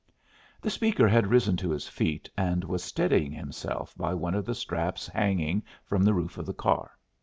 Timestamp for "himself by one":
3.31-4.33